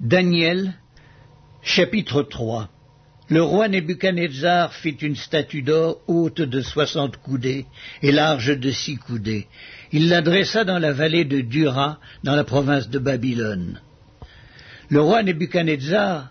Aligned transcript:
Daniel, 0.00 0.74
chapitre 1.60 2.22
3 2.22 2.68
Le 3.30 3.42
roi 3.42 3.66
Nebuchadnezzar 3.66 4.72
fit 4.72 4.92
une 4.92 5.16
statue 5.16 5.62
d'or 5.62 6.00
haute 6.06 6.40
de 6.40 6.60
soixante 6.60 7.16
coudées 7.16 7.66
et 8.00 8.12
large 8.12 8.56
de 8.56 8.70
six 8.70 8.96
coudées. 8.96 9.48
Il 9.90 10.08
la 10.08 10.22
dressa 10.22 10.62
dans 10.62 10.78
la 10.78 10.92
vallée 10.92 11.24
de 11.24 11.40
Dura, 11.40 11.98
dans 12.22 12.36
la 12.36 12.44
province 12.44 12.88
de 12.88 13.00
Babylone. 13.00 13.80
Le 14.88 15.00
roi 15.00 15.24
Nebuchadnezzar 15.24 16.30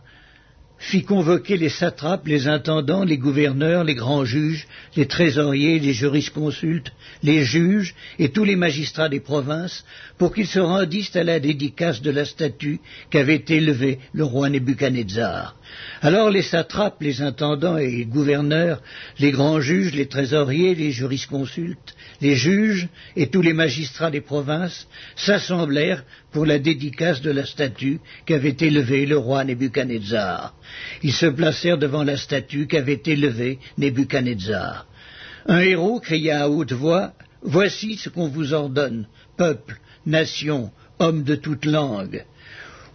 fit 0.79 1.03
convoquer 1.03 1.57
les 1.57 1.69
satrapes, 1.69 2.27
les 2.27 2.47
intendants, 2.47 3.03
les 3.03 3.17
gouverneurs, 3.17 3.83
les 3.83 3.95
grands 3.95 4.25
juges, 4.25 4.67
les 4.95 5.07
trésoriers, 5.07 5.79
les 5.79 5.93
jurisconsultes, 5.93 6.91
les 7.23 7.43
juges 7.43 7.95
et 8.19 8.29
tous 8.29 8.43
les 8.43 8.55
magistrats 8.55 9.09
des 9.09 9.19
provinces 9.19 9.83
pour 10.17 10.33
qu'ils 10.33 10.47
se 10.47 10.59
rendissent 10.59 11.15
à 11.15 11.23
la 11.23 11.39
dédicace 11.39 12.01
de 12.01 12.11
la 12.11 12.25
statue 12.25 12.79
qu'avait 13.09 13.43
élevée 13.49 13.99
le 14.13 14.23
roi 14.23 14.49
Nebuchadnezzar. 14.49 15.56
Alors 16.01 16.29
les 16.29 16.41
satrapes, 16.41 17.01
les 17.01 17.21
intendants 17.21 17.77
et 17.77 17.89
les 17.89 18.05
gouverneurs, 18.05 18.81
les 19.19 19.31
grands 19.31 19.59
juges, 19.59 19.93
les 19.93 20.07
trésoriers, 20.07 20.75
les 20.75 20.91
jurisconsultes, 20.91 21.95
les 22.21 22.35
juges 22.35 22.87
et 23.15 23.27
tous 23.27 23.41
les 23.41 23.53
magistrats 23.53 24.11
des 24.11 24.21
provinces 24.21 24.87
s'assemblèrent 25.15 26.03
pour 26.31 26.45
la 26.45 26.59
dédicace 26.59 27.21
de 27.21 27.31
la 27.31 27.45
statue 27.45 27.99
qu'avait 28.25 28.57
élevée 28.59 29.05
le 29.05 29.17
roi 29.17 29.43
Nebuchadnezzar. 29.43 30.53
Ils 31.03 31.13
se 31.13 31.25
placèrent 31.25 31.77
devant 31.79 32.03
la 32.03 32.17
statue 32.17 32.67
qu'avait 32.67 33.01
élevée 33.05 33.59
Nebuchadnezzar. 33.77 34.85
Un 35.47 35.59
héros 35.59 35.99
cria 35.99 36.43
à 36.43 36.49
haute 36.49 36.73
voix 36.73 37.13
Voici 37.41 37.97
ce 37.97 38.09
qu'on 38.09 38.27
vous 38.27 38.53
ordonne, 38.53 39.07
peuple, 39.37 39.79
nation, 40.05 40.71
hommes 40.99 41.23
de 41.23 41.35
toute 41.35 41.65
langue. 41.65 42.25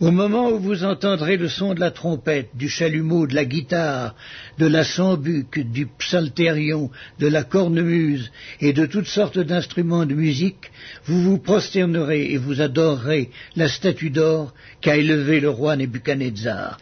Au 0.03 0.11
moment 0.11 0.49
où 0.51 0.59
vous 0.59 0.83
entendrez 0.83 1.37
le 1.37 1.49
son 1.49 1.75
de 1.75 1.79
la 1.79 1.93
trompette, 1.93 2.49
du 2.57 2.69
chalumeau, 2.69 3.29
de 3.29 3.37
la 3.37 3.45
guitare, 3.45 4.17
de 4.59 4.67
la 4.67 4.83
sambuc, 4.83 5.61
du 5.61 5.87
psalterion, 5.87 6.91
de 7.21 7.29
la 7.29 7.45
cornemuse 7.45 8.33
et 8.61 8.73
de 8.73 8.85
toutes 8.85 9.07
sortes 9.07 9.39
d'instruments 9.39 10.05
de 10.05 10.15
musique, 10.15 10.73
vous 11.05 11.23
vous 11.23 11.39
prosternerez 11.39 12.33
et 12.33 12.37
vous 12.37 12.61
adorerez 12.61 13.31
la 13.55 13.69
statue 13.69 14.11
d'or 14.11 14.53
qu'a 14.81 14.97
élevée 14.97 15.39
le 15.39 15.51
roi 15.51 15.77
Nebuchadnezzar. 15.77 16.79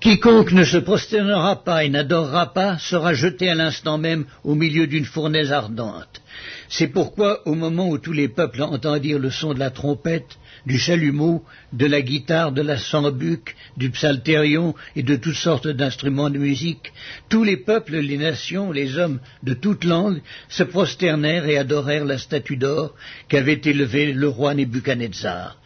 Quiconque 0.00 0.50
ne 0.50 0.64
se 0.64 0.78
prosternera 0.78 1.62
pas 1.62 1.84
et 1.84 1.88
n'adorera 1.88 2.52
pas 2.52 2.78
sera 2.78 3.14
jeté 3.14 3.48
à 3.48 3.54
l'instant 3.54 3.96
même 3.96 4.24
au 4.42 4.56
milieu 4.56 4.88
d'une 4.88 5.04
fournaise 5.04 5.52
ardente. 5.52 6.20
C'est 6.68 6.88
pourquoi, 6.88 7.46
au 7.46 7.54
moment 7.54 7.88
où 7.88 7.98
tous 7.98 8.12
les 8.12 8.28
peuples 8.28 8.62
entendirent 8.62 9.20
le 9.20 9.30
son 9.30 9.54
de 9.54 9.60
la 9.60 9.70
trompette, 9.70 10.36
du 10.66 10.78
chalumeau, 10.78 11.44
de 11.72 11.86
la 11.86 12.02
guitare, 12.02 12.52
de 12.52 12.62
la 12.62 12.76
sambuc, 12.76 13.54
du 13.76 13.90
psalterion 13.90 14.74
et 14.96 15.02
de 15.02 15.16
toutes 15.16 15.34
sortes 15.34 15.68
d'instruments 15.68 16.28
de 16.30 16.38
musique, 16.38 16.92
tous 17.28 17.44
les 17.44 17.56
peuples, 17.56 17.96
les 17.96 18.18
nations, 18.18 18.72
les 18.72 18.98
hommes 18.98 19.20
de 19.44 19.54
toutes 19.54 19.84
langues 19.84 20.20
se 20.48 20.64
prosternèrent 20.64 21.48
et 21.48 21.56
adorèrent 21.56 22.04
la 22.04 22.18
statue 22.18 22.56
d'or 22.56 22.94
qu'avait 23.28 23.60
élevée 23.64 24.12
le 24.12 24.28
roi 24.28 24.54
Nebuchadnezzar. 24.54 25.56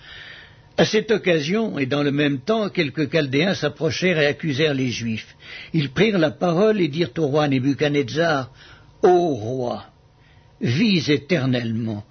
À 0.77 0.85
cette 0.85 1.11
occasion, 1.11 1.79
et 1.79 1.87
dans 1.87 2.03
le 2.03 2.11
même 2.11 2.41
temps, 2.41 2.71
quelques 2.71 3.11
Chaldéens 3.11 3.55
s'approchèrent 3.55 4.19
et 4.19 4.27
accusèrent 4.27 4.73
les 4.75 4.91
Juifs. 4.91 5.37
Ils 5.75 5.91
prirent 5.91 6.19
la 6.19 6.31
parole 6.31 6.81
et 6.81 6.89
dirent 6.89 7.13
au 7.19 7.27
roi 7.27 7.49
Nebuchadnezzar, 7.49 8.51
Ô 9.03 9.35
roi, 9.35 9.85
vis 10.61 11.09
éternellement. 11.11 12.05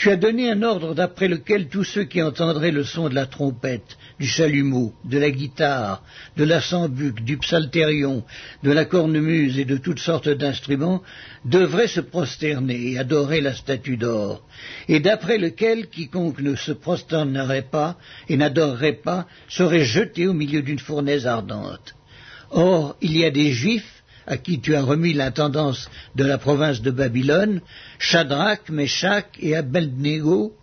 Tu 0.00 0.08
as 0.08 0.16
donné 0.16 0.50
un 0.50 0.62
ordre 0.62 0.94
d'après 0.94 1.28
lequel 1.28 1.68
tous 1.68 1.84
ceux 1.84 2.04
qui 2.04 2.22
entendraient 2.22 2.70
le 2.70 2.84
son 2.84 3.10
de 3.10 3.14
la 3.14 3.26
trompette, 3.26 3.98
du 4.18 4.26
chalumeau, 4.26 4.94
de 5.04 5.18
la 5.18 5.30
guitare, 5.30 6.02
de 6.38 6.44
la 6.44 6.62
sambuc, 6.62 7.22
du 7.22 7.36
psalterion, 7.36 8.24
de 8.62 8.70
la 8.70 8.86
cornemuse 8.86 9.58
et 9.58 9.66
de 9.66 9.76
toutes 9.76 9.98
sortes 9.98 10.30
d'instruments 10.30 11.02
devraient 11.44 11.86
se 11.86 12.00
prosterner 12.00 12.92
et 12.92 12.98
adorer 12.98 13.42
la 13.42 13.52
statue 13.52 13.98
d'or, 13.98 14.42
et 14.88 15.00
d'après 15.00 15.36
lequel 15.36 15.88
quiconque 15.88 16.40
ne 16.40 16.56
se 16.56 16.72
prosternerait 16.72 17.68
pas 17.70 17.98
et 18.30 18.38
n'adorerait 18.38 19.02
pas 19.04 19.26
serait 19.50 19.84
jeté 19.84 20.26
au 20.26 20.32
milieu 20.32 20.62
d'une 20.62 20.78
fournaise 20.78 21.26
ardente. 21.26 21.94
Or, 22.48 22.96
il 23.02 23.18
y 23.18 23.26
a 23.26 23.30
des 23.30 23.52
Juifs 23.52 23.99
à 24.30 24.36
qui 24.36 24.60
tu 24.60 24.76
as 24.76 24.82
remis 24.82 25.12
l'intendance 25.12 25.90
de 26.14 26.24
la 26.24 26.38
province 26.38 26.82
de 26.82 26.92
Babylone, 26.92 27.60
Shadrach, 27.98 28.68
Meshach 28.70 29.26
et 29.40 29.56
Abednego, 29.56 30.54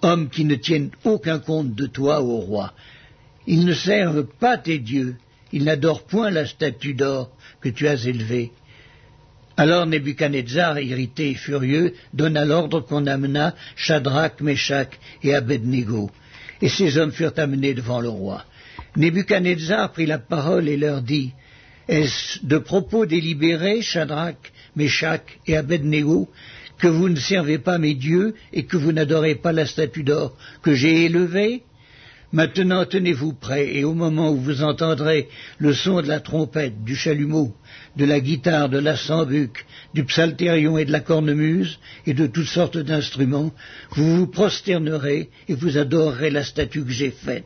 hommes 0.00 0.30
qui 0.30 0.44
ne 0.44 0.54
tiennent 0.54 0.92
aucun 1.02 1.40
compte 1.40 1.74
de 1.74 1.86
toi, 1.86 2.22
ô 2.22 2.38
roi. 2.38 2.72
Ils 3.48 3.64
ne 3.64 3.74
servent 3.74 4.28
pas 4.38 4.58
tes 4.58 4.78
dieux, 4.78 5.16
ils 5.52 5.64
n'adorent 5.64 6.04
point 6.04 6.30
la 6.30 6.46
statue 6.46 6.94
d'or 6.94 7.30
que 7.60 7.68
tu 7.68 7.88
as 7.88 8.04
élevée. 8.04 8.52
Alors 9.56 9.86
Nebuchadnezzar, 9.86 10.78
irrité 10.78 11.30
et 11.30 11.34
furieux, 11.34 11.94
donna 12.14 12.44
l'ordre 12.44 12.80
qu'on 12.80 13.06
amena 13.06 13.56
Shadrach, 13.74 14.40
Meshach 14.40 14.90
et 15.24 15.34
Abednego. 15.34 16.12
Et 16.62 16.68
ces 16.68 16.96
hommes 16.96 17.12
furent 17.12 17.38
amenés 17.38 17.74
devant 17.74 18.00
le 18.00 18.08
roi. 18.08 18.44
Nebuchadnezzar 18.94 19.90
prit 19.90 20.06
la 20.06 20.20
parole 20.20 20.68
et 20.68 20.76
leur 20.76 21.02
dit 21.02 21.32
est-ce 21.88 22.44
de 22.44 22.58
propos 22.58 23.06
délibérés, 23.06 23.82
Shadrach, 23.82 24.52
Meshach 24.74 25.22
et 25.46 25.56
Abednego, 25.56 26.28
que 26.78 26.88
vous 26.88 27.08
ne 27.08 27.16
servez 27.16 27.58
pas 27.58 27.78
mes 27.78 27.94
dieux 27.94 28.34
et 28.52 28.64
que 28.64 28.76
vous 28.76 28.92
n'adorez 28.92 29.36
pas 29.36 29.52
la 29.52 29.66
statue 29.66 30.02
d'or 30.02 30.36
que 30.62 30.74
j'ai 30.74 31.04
élevée? 31.04 31.62
Maintenant 32.32 32.84
tenez-vous 32.84 33.34
prêts, 33.34 33.76
et 33.76 33.84
au 33.84 33.94
moment 33.94 34.30
où 34.32 34.36
vous 34.36 34.64
entendrez 34.64 35.28
le 35.58 35.72
son 35.72 36.02
de 36.02 36.08
la 36.08 36.18
trompette, 36.18 36.82
du 36.82 36.96
chalumeau, 36.96 37.54
de 37.96 38.04
la 38.04 38.18
guitare, 38.18 38.68
de 38.68 38.78
la 38.78 38.96
sambuc, 38.96 39.64
du 39.94 40.04
psalterion 40.04 40.76
et 40.76 40.84
de 40.84 40.92
la 40.92 41.00
cornemuse, 41.00 41.78
et 42.04 42.14
de 42.14 42.26
toutes 42.26 42.48
sortes 42.48 42.78
d'instruments, 42.78 43.52
vous 43.92 44.16
vous 44.16 44.26
prosternerez 44.26 45.30
et 45.48 45.54
vous 45.54 45.78
adorerez 45.78 46.30
la 46.30 46.42
statue 46.42 46.84
que 46.84 46.90
j'ai 46.90 47.12
faite. 47.12 47.44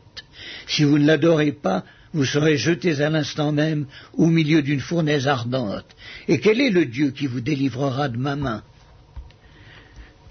Si 0.67 0.83
vous 0.83 0.97
ne 0.97 1.05
l'adorez 1.05 1.51
pas, 1.51 1.85
vous 2.13 2.25
serez 2.25 2.57
jetés 2.57 3.01
à 3.01 3.09
l'instant 3.09 3.51
même 3.51 3.85
au 4.13 4.25
milieu 4.25 4.61
d'une 4.61 4.79
fournaise 4.79 5.27
ardente. 5.27 5.85
Et 6.27 6.39
quel 6.39 6.59
est 6.59 6.69
le 6.69 6.85
Dieu 6.85 7.11
qui 7.11 7.27
vous 7.27 7.41
délivrera 7.41 8.09
de 8.09 8.17
ma 8.17 8.35
main 8.35 8.63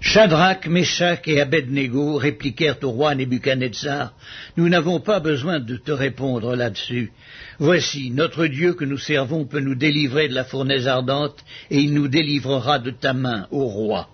Shadrach, 0.03 0.65
Meshach 0.65 1.27
et 1.27 1.39
Abednego 1.39 2.17
répliquèrent 2.17 2.83
au 2.83 2.89
roi 2.89 3.13
Nebuchadnezzar, 3.13 4.13
Nous 4.57 4.67
n'avons 4.67 4.99
pas 4.99 5.19
besoin 5.19 5.59
de 5.59 5.77
te 5.77 5.91
répondre 5.91 6.55
là-dessus. 6.55 7.11
Voici, 7.59 8.09
notre 8.09 8.47
Dieu 8.47 8.73
que 8.73 8.83
nous 8.83 8.97
servons 8.97 9.45
peut 9.45 9.59
nous 9.59 9.75
délivrer 9.75 10.27
de 10.27 10.33
la 10.33 10.43
fournaise 10.43 10.87
ardente, 10.87 11.45
et 11.69 11.79
il 11.79 11.93
nous 11.93 12.07
délivrera 12.07 12.79
de 12.79 12.89
ta 12.89 13.13
main, 13.13 13.47
ô 13.51 13.65
roi. 13.65 14.09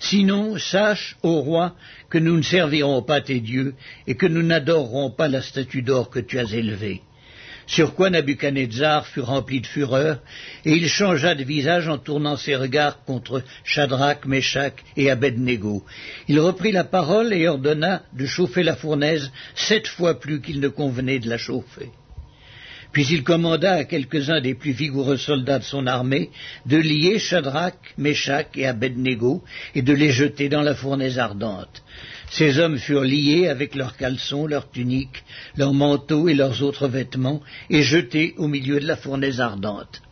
Sinon, 0.00 0.58
sache, 0.58 1.16
ô 1.22 1.40
roi, 1.40 1.76
que 2.10 2.18
nous 2.18 2.36
ne 2.36 2.42
servirons 2.42 3.02
pas 3.02 3.20
tes 3.20 3.38
dieux, 3.38 3.74
et 4.08 4.16
que 4.16 4.26
nous 4.26 4.42
n'adorerons 4.42 5.12
pas 5.12 5.28
la 5.28 5.42
statue 5.42 5.82
d'or 5.82 6.10
que 6.10 6.18
tu 6.18 6.40
as 6.40 6.52
élevée. 6.52 7.02
Sur 7.68 7.94
quoi 7.94 8.08
Nabuchodonosor 8.08 9.06
fut 9.06 9.20
rempli 9.20 9.60
de 9.60 9.66
fureur, 9.66 10.20
et 10.64 10.72
il 10.72 10.88
changea 10.88 11.34
de 11.34 11.44
visage 11.44 11.86
en 11.86 11.98
tournant 11.98 12.38
ses 12.38 12.56
regards 12.56 13.04
contre 13.04 13.42
Shadrach, 13.62 14.24
Meshach 14.24 14.72
et 14.96 15.10
Abednego. 15.10 15.84
Il 16.28 16.40
reprit 16.40 16.72
la 16.72 16.84
parole 16.84 17.34
et 17.34 17.46
ordonna 17.46 18.02
de 18.14 18.24
chauffer 18.24 18.62
la 18.62 18.74
fournaise 18.74 19.30
sept 19.54 19.86
fois 19.86 20.18
plus 20.18 20.40
qu'il 20.40 20.60
ne 20.60 20.68
convenait 20.68 21.18
de 21.18 21.28
la 21.28 21.36
chauffer. 21.36 21.90
Puis 22.92 23.06
il 23.10 23.22
commanda 23.22 23.74
à 23.74 23.84
quelques-uns 23.84 24.40
des 24.40 24.54
plus 24.54 24.72
vigoureux 24.72 25.18
soldats 25.18 25.58
de 25.58 25.64
son 25.64 25.86
armée 25.86 26.30
de 26.64 26.78
lier 26.78 27.18
Shadrach, 27.18 27.76
Meshach 27.98 28.46
et 28.54 28.66
Abednego 28.66 29.44
et 29.74 29.82
de 29.82 29.92
les 29.92 30.10
jeter 30.10 30.48
dans 30.48 30.62
la 30.62 30.74
fournaise 30.74 31.18
ardente. 31.18 31.82
Ces 32.30 32.58
hommes 32.58 32.78
furent 32.78 33.04
liés 33.04 33.48
avec 33.48 33.74
leurs 33.74 33.96
caleçons, 33.96 34.46
leurs 34.46 34.70
tuniques, 34.70 35.24
leurs 35.56 35.74
manteaux 35.74 36.28
et 36.28 36.34
leurs 36.34 36.62
autres 36.62 36.88
vêtements, 36.88 37.40
et 37.70 37.82
jetés 37.82 38.34
au 38.36 38.48
milieu 38.48 38.80
de 38.80 38.86
la 38.86 38.96
fournaise 38.96 39.40
ardente. 39.40 40.02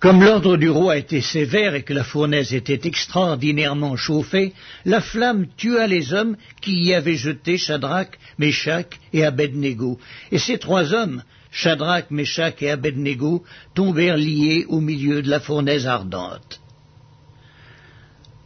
Comme 0.00 0.22
l'ordre 0.22 0.56
du 0.56 0.70
roi 0.70 0.96
était 0.96 1.20
sévère 1.20 1.74
et 1.74 1.82
que 1.82 1.92
la 1.92 2.04
fournaise 2.04 2.54
était 2.54 2.88
extraordinairement 2.88 3.96
chauffée, 3.96 4.54
la 4.86 5.02
flamme 5.02 5.46
tua 5.58 5.86
les 5.86 6.14
hommes 6.14 6.38
qui 6.62 6.72
y 6.84 6.94
avaient 6.94 7.18
jeté 7.18 7.58
Shadrach, 7.58 8.18
Meshach 8.38 8.98
et 9.12 9.26
Abednego. 9.26 9.98
Et 10.32 10.38
ces 10.38 10.56
trois 10.56 10.94
hommes, 10.94 11.22
Shadrach, 11.50 12.10
Meshach 12.10 12.62
et 12.62 12.70
Abednego, 12.70 13.44
tombèrent 13.74 14.16
liés 14.16 14.64
au 14.68 14.80
milieu 14.80 15.20
de 15.20 15.28
la 15.28 15.40
fournaise 15.40 15.86
ardente. 15.86 16.59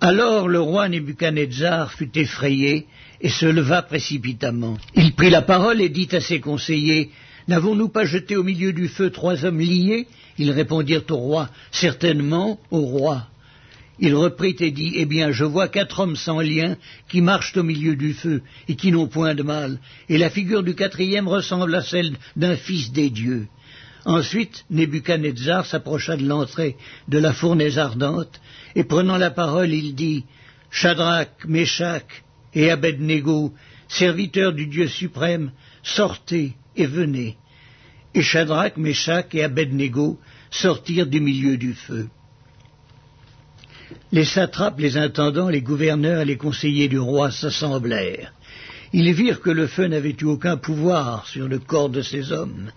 Alors 0.06 0.48
le 0.48 0.60
roi 0.60 0.90
Nebuchadnezzar 0.90 1.90
fut 1.90 2.18
effrayé 2.18 2.86
et 3.22 3.30
se 3.30 3.46
leva 3.46 3.80
précipitamment. 3.80 4.76
Il 4.94 5.14
prit 5.14 5.30
la 5.30 5.40
parole 5.40 5.80
et 5.80 5.88
dit 5.88 6.10
à 6.12 6.20
ses 6.20 6.40
conseillers 6.40 7.10
N'avons-nous 7.48 7.88
pas 7.88 8.04
jeté 8.04 8.36
au 8.36 8.42
milieu 8.42 8.74
du 8.74 8.88
feu 8.88 9.08
trois 9.08 9.46
hommes 9.46 9.60
liés? 9.60 10.06
Ils 10.36 10.50
répondirent 10.50 11.04
au 11.08 11.16
roi 11.16 11.48
Certainement, 11.70 12.60
au 12.70 12.80
roi. 12.80 13.28
Il 13.98 14.14
reprit 14.14 14.54
et 14.60 14.72
dit, 14.72 14.92
Eh 14.96 15.06
bien, 15.06 15.32
je 15.32 15.44
vois 15.46 15.68
quatre 15.68 16.00
hommes 16.00 16.16
sans 16.16 16.40
lien 16.40 16.76
qui 17.08 17.22
marchent 17.22 17.56
au 17.56 17.62
milieu 17.62 17.96
du 17.96 18.12
feu 18.12 18.42
et 18.68 18.76
qui 18.76 18.92
n'ont 18.92 19.06
point 19.06 19.34
de 19.34 19.42
mal, 19.42 19.78
et 20.10 20.18
la 20.18 20.28
figure 20.28 20.62
du 20.62 20.74
quatrième 20.74 21.28
ressemble 21.28 21.74
à 21.74 21.80
celle 21.80 22.12
d'un 22.36 22.56
fils 22.56 22.92
des 22.92 23.08
dieux. 23.08 23.46
Ensuite, 24.04 24.64
Nebuchadnezzar 24.70 25.64
s'approcha 25.64 26.16
de 26.16 26.26
l'entrée 26.26 26.76
de 27.08 27.18
la 27.18 27.32
fournaise 27.32 27.78
ardente, 27.78 28.40
et 28.74 28.84
prenant 28.84 29.16
la 29.16 29.30
parole, 29.30 29.72
il 29.72 29.94
dit, 29.94 30.24
Shadrach, 30.70 31.46
Meshach 31.46 32.22
et 32.52 32.70
Abednego, 32.70 33.54
serviteurs 33.88 34.52
du 34.52 34.66
Dieu 34.66 34.88
suprême, 34.88 35.52
sortez 35.82 36.54
et 36.76 36.86
venez. 36.86 37.36
Et 38.14 38.22
Shadrach, 38.22 38.76
Meshach 38.76 39.34
et 39.34 39.42
Abednego 39.42 40.20
sortirent 40.50 41.06
du 41.06 41.20
milieu 41.20 41.56
du 41.56 41.72
feu. 41.72 42.08
Les 44.12 44.24
satrapes, 44.24 44.78
les 44.78 44.96
intendants, 44.96 45.48
les 45.48 45.62
gouverneurs 45.62 46.20
et 46.20 46.24
les 46.24 46.36
conseillers 46.36 46.88
du 46.88 46.98
roi 46.98 47.30
s'assemblèrent. 47.30 48.32
Ils 48.96 49.12
virent 49.12 49.40
que 49.40 49.50
le 49.50 49.66
feu 49.66 49.88
n'avait 49.88 50.14
eu 50.20 50.26
aucun 50.26 50.56
pouvoir 50.56 51.26
sur 51.26 51.48
le 51.48 51.58
corps 51.58 51.88
de 51.88 52.00
ces 52.00 52.30
hommes, 52.30 52.70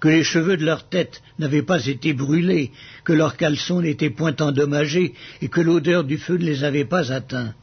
que 0.00 0.08
les 0.08 0.22
cheveux 0.22 0.58
de 0.58 0.66
leur 0.66 0.86
tête 0.86 1.22
n'avaient 1.38 1.62
pas 1.62 1.86
été 1.86 2.12
brûlés, 2.12 2.72
que 3.04 3.14
leurs 3.14 3.38
caleçons 3.38 3.80
n'étaient 3.80 4.10
point 4.10 4.36
endommagés, 4.38 5.14
et 5.40 5.48
que 5.48 5.62
l'odeur 5.62 6.04
du 6.04 6.18
feu 6.18 6.36
ne 6.36 6.44
les 6.44 6.62
avait 6.62 6.84
pas 6.84 7.10
atteints. 7.10 7.54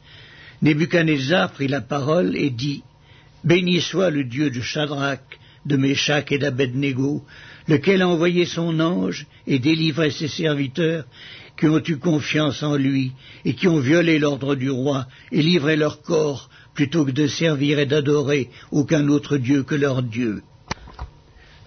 Nebuchadnezzar 0.60 1.52
prit 1.52 1.68
la 1.68 1.82
parole 1.82 2.36
et 2.36 2.50
dit 2.50 2.82
Béni 3.44 3.80
soit 3.80 4.10
le 4.10 4.24
Dieu 4.24 4.50
de 4.50 4.60
Shadrach, 4.60 5.38
de 5.64 5.76
Meshach 5.76 6.32
et 6.32 6.38
d'Abednego, 6.38 7.24
lequel 7.68 8.02
a 8.02 8.08
envoyé 8.08 8.44
son 8.44 8.80
ange 8.80 9.28
et 9.46 9.60
délivré 9.60 10.10
ses 10.10 10.26
serviteurs 10.26 11.04
qui 11.56 11.68
ont 11.68 11.82
eu 11.86 11.98
confiance 11.98 12.64
en 12.64 12.74
lui 12.74 13.12
et 13.44 13.54
qui 13.54 13.68
ont 13.68 13.78
violé 13.78 14.18
l'ordre 14.18 14.56
du 14.56 14.68
roi 14.68 15.06
et 15.30 15.42
livré 15.42 15.76
leur 15.76 16.02
corps 16.02 16.50
plutôt 16.80 17.04
que 17.04 17.10
de 17.10 17.26
servir 17.26 17.78
et 17.78 17.84
d'adorer 17.84 18.48
aucun 18.70 19.06
autre 19.08 19.36
Dieu 19.36 19.64
que 19.64 19.74
leur 19.74 20.02
Dieu. 20.02 20.40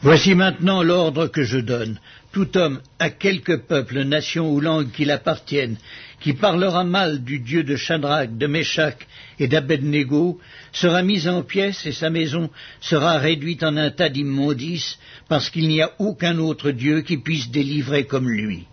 Voici 0.01 0.33
maintenant 0.33 0.81
l'ordre 0.81 1.27
que 1.27 1.43
je 1.43 1.59
donne. 1.59 1.99
Tout 2.31 2.57
homme, 2.57 2.81
à 2.97 3.11
quelque 3.11 3.55
peuple, 3.55 4.01
nation 4.05 4.51
ou 4.51 4.59
langue 4.59 4.89
qu'il 4.89 5.11
appartienne, 5.11 5.77
qui 6.19 6.33
parlera 6.33 6.83
mal 6.83 7.23
du 7.23 7.37
Dieu 7.37 7.63
de 7.63 7.75
Shadrach, 7.75 8.35
de 8.35 8.47
Meshach 8.47 8.97
et 9.37 9.47
d'Abednego, 9.47 10.39
sera 10.71 11.03
mis 11.03 11.27
en 11.27 11.43
pièces 11.43 11.85
et 11.85 11.91
sa 11.91 12.09
maison 12.09 12.49
sera 12.81 13.19
réduite 13.19 13.61
en 13.61 13.77
un 13.77 13.91
tas 13.91 14.09
d'immondices, 14.09 14.97
parce 15.29 15.51
qu'il 15.51 15.67
n'y 15.67 15.83
a 15.83 15.91
aucun 15.99 16.39
autre 16.39 16.71
Dieu 16.71 17.01
qui 17.01 17.17
puisse 17.17 17.51
délivrer 17.51 18.05
comme 18.05 18.31
lui. 18.31 18.65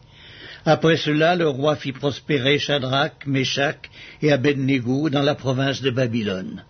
Après 0.64 0.96
cela, 0.96 1.36
le 1.36 1.48
roi 1.48 1.76
fit 1.76 1.92
prospérer 1.92 2.58
Shadrach, 2.58 3.26
Meshach 3.26 3.78
et 4.20 4.30
Abednego 4.30 5.08
dans 5.08 5.22
la 5.22 5.34
province 5.34 5.80
de 5.80 5.90
Babylone. 5.90 6.64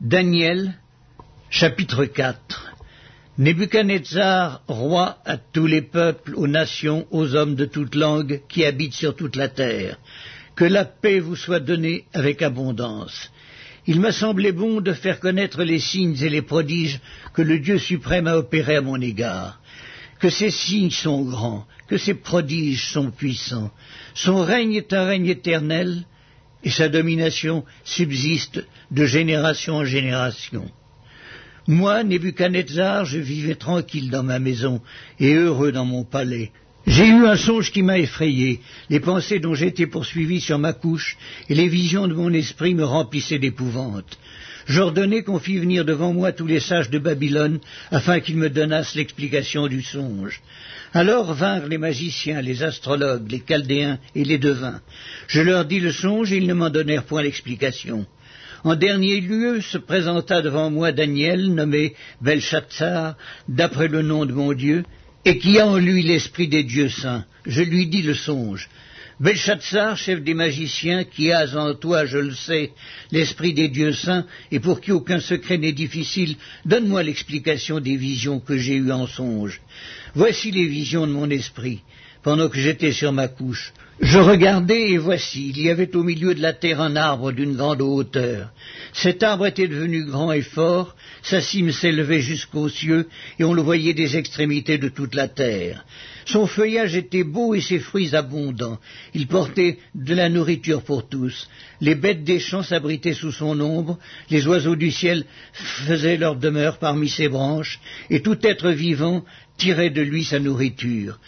Daniel, 0.00 0.74
chapitre 1.48 2.04
4 2.04 2.72
Nebuchadnezzar, 3.38 4.62
roi 4.66 5.18
à 5.24 5.36
tous 5.36 5.66
les 5.66 5.82
peuples, 5.82 6.34
aux 6.36 6.48
nations, 6.48 7.06
aux 7.10 7.34
hommes 7.34 7.54
de 7.54 7.66
toute 7.66 7.94
langue 7.94 8.40
qui 8.48 8.64
habitent 8.64 8.94
sur 8.94 9.14
toute 9.14 9.36
la 9.36 9.48
terre, 9.48 9.98
que 10.56 10.64
la 10.64 10.86
paix 10.86 11.20
vous 11.20 11.36
soit 11.36 11.60
donnée 11.60 12.06
avec 12.14 12.40
abondance. 12.42 13.30
Il 13.86 14.00
m'a 14.00 14.10
semblé 14.10 14.52
bon 14.52 14.80
de 14.80 14.92
faire 14.92 15.20
connaître 15.20 15.62
les 15.62 15.78
signes 15.78 16.16
et 16.20 16.30
les 16.30 16.42
prodiges 16.42 16.98
que 17.34 17.42
le 17.42 17.58
Dieu 17.58 17.78
suprême 17.78 18.26
a 18.26 18.36
opérés 18.36 18.76
à 18.76 18.80
mon 18.80 19.00
égard 19.00 19.60
que 20.20 20.30
ses 20.30 20.50
signes 20.50 20.90
sont 20.90 21.22
grands, 21.22 21.66
que 21.88 21.98
ses 21.98 22.14
prodiges 22.14 22.90
sont 22.92 23.10
puissants. 23.10 23.70
Son 24.14 24.42
règne 24.42 24.74
est 24.74 24.92
un 24.92 25.04
règne 25.04 25.26
éternel, 25.26 26.04
et 26.64 26.70
sa 26.70 26.88
domination 26.88 27.64
subsiste 27.84 28.64
de 28.90 29.04
génération 29.04 29.76
en 29.76 29.84
génération. 29.84 30.70
Moi, 31.68 32.02
Nebuchadnezzar, 32.02 33.04
je 33.04 33.18
vivais 33.18 33.54
tranquille 33.54 34.10
dans 34.10 34.22
ma 34.22 34.38
maison 34.38 34.80
et 35.20 35.34
heureux 35.34 35.72
dans 35.72 35.84
mon 35.84 36.04
palais. 36.04 36.50
J'ai 36.86 37.06
eu 37.06 37.26
un 37.26 37.36
songe 37.36 37.72
qui 37.72 37.82
m'a 37.82 37.98
effrayé, 37.98 38.60
les 38.90 39.00
pensées 39.00 39.40
dont 39.40 39.54
j'étais 39.54 39.88
poursuivi 39.88 40.40
sur 40.40 40.58
ma 40.58 40.72
couche, 40.72 41.16
et 41.48 41.54
les 41.54 41.68
visions 41.68 42.06
de 42.06 42.14
mon 42.14 42.32
esprit 42.32 42.74
me 42.74 42.84
remplissaient 42.84 43.40
d'épouvante 43.40 44.18
j'ordonnai 44.66 45.22
qu'on 45.22 45.38
fît 45.38 45.58
venir 45.58 45.84
devant 45.84 46.12
moi 46.12 46.32
tous 46.32 46.46
les 46.46 46.60
sages 46.60 46.90
de 46.90 46.98
Babylone, 46.98 47.60
afin 47.90 48.20
qu'ils 48.20 48.36
me 48.36 48.50
donnassent 48.50 48.94
l'explication 48.94 49.66
du 49.66 49.82
songe. 49.82 50.42
Alors 50.92 51.34
vinrent 51.34 51.68
les 51.68 51.78
magiciens, 51.78 52.40
les 52.40 52.62
astrologues, 52.62 53.30
les 53.30 53.42
chaldéens 53.46 53.98
et 54.14 54.24
les 54.24 54.38
devins. 54.38 54.80
Je 55.28 55.40
leur 55.40 55.64
dis 55.64 55.80
le 55.80 55.92
songe 55.92 56.32
et 56.32 56.36
ils 56.36 56.46
ne 56.46 56.54
m'en 56.54 56.70
donnèrent 56.70 57.04
point 57.04 57.22
l'explication. 57.22 58.06
En 58.64 58.74
dernier 58.74 59.20
lieu 59.20 59.60
se 59.60 59.78
présenta 59.78 60.42
devant 60.42 60.70
moi 60.70 60.90
Daniel, 60.90 61.54
nommé 61.54 61.94
Belshazzar, 62.20 63.16
d'après 63.48 63.88
le 63.88 64.02
nom 64.02 64.24
de 64.24 64.32
mon 64.32 64.52
Dieu, 64.52 64.84
et 65.24 65.38
qui 65.38 65.58
a 65.58 65.66
en 65.66 65.76
lui 65.76 66.02
l'esprit 66.02 66.48
des 66.48 66.64
dieux 66.64 66.88
saints. 66.88 67.24
Je 67.44 67.62
lui 67.62 67.86
dis 67.86 68.02
le 68.02 68.14
songe. 68.14 68.68
Belshazzar, 69.18 69.96
chef 69.96 70.22
des 70.22 70.34
magiciens, 70.34 71.04
qui 71.04 71.32
as 71.32 71.56
en 71.56 71.74
toi, 71.74 72.04
je 72.04 72.18
le 72.18 72.34
sais, 72.34 72.72
l'esprit 73.10 73.54
des 73.54 73.68
dieux 73.68 73.92
saints, 73.92 74.26
et 74.50 74.60
pour 74.60 74.80
qui 74.82 74.92
aucun 74.92 75.20
secret 75.20 75.56
n'est 75.56 75.72
difficile, 75.72 76.36
donne-moi 76.66 77.02
l'explication 77.02 77.80
des 77.80 77.96
visions 77.96 78.40
que 78.40 78.58
j'ai 78.58 78.76
eues 78.76 78.92
en 78.92 79.06
songe. 79.06 79.62
Voici 80.14 80.50
les 80.50 80.66
visions 80.66 81.06
de 81.06 81.12
mon 81.12 81.30
esprit, 81.30 81.80
pendant 82.26 82.48
que 82.48 82.58
j'étais 82.58 82.90
sur 82.90 83.12
ma 83.12 83.28
couche. 83.28 83.72
Je 84.00 84.18
regardais, 84.18 84.90
et 84.90 84.98
voici, 84.98 85.50
il 85.50 85.62
y 85.62 85.70
avait 85.70 85.94
au 85.94 86.02
milieu 86.02 86.34
de 86.34 86.42
la 86.42 86.52
terre 86.52 86.80
un 86.80 86.96
arbre 86.96 87.30
d'une 87.30 87.54
grande 87.54 87.80
hauteur. 87.80 88.50
Cet 88.92 89.22
arbre 89.22 89.46
était 89.46 89.68
devenu 89.68 90.04
grand 90.04 90.32
et 90.32 90.42
fort, 90.42 90.96
sa 91.22 91.40
cime 91.40 91.70
s'élevait 91.70 92.20
jusqu'aux 92.20 92.68
cieux, 92.68 93.06
et 93.38 93.44
on 93.44 93.54
le 93.54 93.62
voyait 93.62 93.94
des 93.94 94.16
extrémités 94.16 94.76
de 94.76 94.88
toute 94.88 95.14
la 95.14 95.28
terre. 95.28 95.84
Son 96.24 96.48
feuillage 96.48 96.96
était 96.96 97.22
beau 97.22 97.54
et 97.54 97.60
ses 97.60 97.78
fruits 97.78 98.16
abondants. 98.16 98.80
Il 99.14 99.28
portait 99.28 99.78
de 99.94 100.12
la 100.12 100.28
nourriture 100.28 100.82
pour 100.82 101.08
tous. 101.08 101.48
Les 101.80 101.94
bêtes 101.94 102.24
des 102.24 102.40
champs 102.40 102.64
s'abritaient 102.64 103.14
sous 103.14 103.30
son 103.30 103.60
ombre, 103.60 104.00
les 104.30 104.48
oiseaux 104.48 104.74
du 104.74 104.90
ciel 104.90 105.26
faisaient 105.52 106.16
leur 106.16 106.34
demeure 106.34 106.78
parmi 106.78 107.08
ses 107.08 107.28
branches, 107.28 107.78
et 108.10 108.20
tout 108.20 108.44
être 108.44 108.70
vivant 108.70 109.24
tirait 109.58 109.90
de 109.90 110.02
lui 110.02 110.24
sa 110.24 110.40
nourriture. 110.40 111.20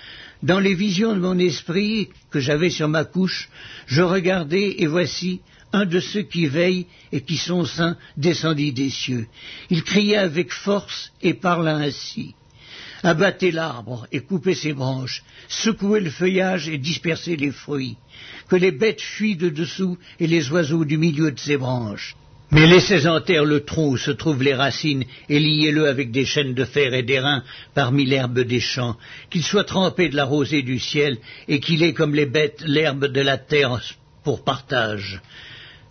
Dans 0.42 0.60
les 0.60 0.74
visions 0.74 1.14
de 1.14 1.20
mon 1.20 1.38
esprit 1.38 2.08
que 2.30 2.40
j'avais 2.40 2.70
sur 2.70 2.88
ma 2.88 3.04
couche, 3.04 3.48
je 3.86 4.02
regardais, 4.02 4.76
et 4.78 4.86
voici, 4.86 5.40
un 5.72 5.84
de 5.84 6.00
ceux 6.00 6.22
qui 6.22 6.46
veillent 6.46 6.86
et 7.12 7.20
qui 7.22 7.36
sont 7.36 7.64
saints 7.64 7.96
descendit 8.16 8.72
des 8.72 8.90
cieux. 8.90 9.26
Il 9.70 9.82
cria 9.82 10.22
avec 10.22 10.52
force 10.52 11.12
et 11.22 11.34
parla 11.34 11.76
ainsi 11.76 12.34
abattez 13.02 13.50
l'arbre 13.50 14.06
et 14.12 14.20
coupez 14.20 14.54
ses 14.54 14.72
branches, 14.72 15.22
secouez 15.48 16.00
le 16.00 16.10
feuillage 16.10 16.68
et 16.68 16.78
dispersez 16.78 17.36
les 17.36 17.52
fruits, 17.52 17.96
que 18.48 18.56
les 18.56 18.72
bêtes 18.72 19.00
fuient 19.00 19.36
de 19.36 19.48
dessous 19.48 19.98
et 20.18 20.26
les 20.26 20.50
oiseaux 20.50 20.84
du 20.84 20.98
milieu 20.98 21.30
de 21.30 21.38
ses 21.38 21.56
branches. 21.56 22.16
Mais 22.50 22.66
laissez 22.66 23.06
en 23.06 23.20
terre 23.20 23.44
le 23.44 23.64
tronc 23.64 23.90
où 23.90 23.96
se 23.98 24.10
trouvent 24.10 24.42
les 24.42 24.54
racines 24.54 25.04
et 25.28 25.38
liez-le 25.38 25.86
avec 25.86 26.10
des 26.10 26.24
chaînes 26.24 26.54
de 26.54 26.64
fer 26.64 26.94
et 26.94 27.02
d'airain 27.02 27.42
parmi 27.74 28.06
l'herbe 28.06 28.40
des 28.40 28.60
champs, 28.60 28.96
qu'il 29.30 29.42
soit 29.42 29.64
trempé 29.64 30.08
de 30.08 30.16
la 30.16 30.24
rosée 30.24 30.62
du 30.62 30.78
ciel 30.78 31.18
et 31.46 31.60
qu'il 31.60 31.82
ait 31.82 31.92
comme 31.92 32.14
les 32.14 32.26
bêtes 32.26 32.62
l'herbe 32.64 33.06
de 33.06 33.20
la 33.20 33.36
terre 33.36 33.78
pour 34.24 34.44
partage. 34.44 35.20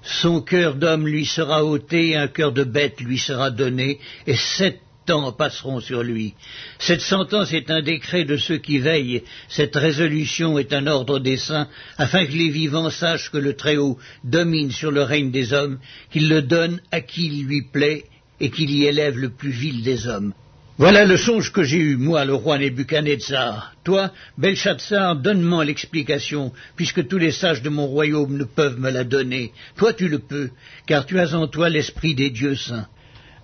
Son 0.04 0.42
cœur 0.42 0.76
d'homme 0.76 1.08
lui 1.08 1.26
sera 1.26 1.66
ôté, 1.66 2.12
et 2.12 2.16
un 2.16 2.28
cœur 2.28 2.54
de 2.54 2.64
bête 2.64 3.02
lui 3.02 3.18
sera 3.18 3.52
donné, 3.52 4.00
et 4.26 4.36
sept 4.36 4.80
passeront 5.38 5.80
sur 5.80 6.04
lui. 6.04 6.34
Cette 6.80 7.02
sentence 7.02 7.54
est 7.54 7.72
un 7.72 7.82
décret 7.82 8.26
de 8.26 8.38
ceux 8.38 8.58
qui 8.58 8.80
veillent, 8.80 9.24
cette 9.48 9.76
résolution 9.76 10.60
est 10.60 10.74
un 10.74 10.88
ordre 10.88 11.20
des 11.20 11.38
saints, 11.38 11.68
afin 11.98 12.26
que 12.26 12.34
les 12.34 12.50
vivants 12.50 12.90
sachent 12.90 13.32
que 13.32 13.38
le 13.38 13.56
Très-Haut 13.56 13.98
domine 14.24 14.72
sur 14.72 14.92
le 14.92 15.04
règne 15.04 15.32
des 15.32 15.54
hommes, 15.54 15.80
qu'il 16.12 16.28
le 16.30 16.42
donne 16.42 16.82
à 16.92 17.02
qui 17.02 17.28
il 17.28 17.46
lui 17.46 17.64
plaît, 17.64 18.04
et 18.40 18.50
qu'il 18.52 18.70
y 18.70 18.86
élève 18.86 19.18
le 19.18 19.30
plus 19.30 19.50
vil 19.50 19.82
des 19.84 20.08
hommes. 20.08 20.34
Voilà 20.78 21.06
le 21.06 21.18
songe 21.18 21.52
que 21.52 21.64
j'ai 21.64 21.80
eu, 21.80 21.96
moi, 21.96 22.24
le 22.24 22.36
roi 22.36 22.60
Nebuchadnezzar. 22.60 23.74
Toi, 23.84 24.12
Belshazzar, 24.38 25.16
donne-moi 25.16 25.66
l'explication, 25.66 26.54
puisque 26.76 27.08
tous 27.08 27.18
les 27.18 27.32
sages 27.32 27.64
de 27.64 27.70
mon 27.70 27.88
royaume 27.88 28.38
ne 28.38 28.44
peuvent 28.44 28.80
me 28.80 28.92
la 28.92 29.04
donner. 29.04 29.54
Toi, 29.76 29.94
tu 29.94 30.08
le 30.08 30.20
peux, 30.20 30.52
car 30.86 31.08
tu 31.08 31.20
as 31.20 31.34
en 31.34 31.48
toi 31.48 31.70
l'esprit 31.70 32.14
des 32.14 32.30
dieux 32.30 32.56
saints. 32.56 32.88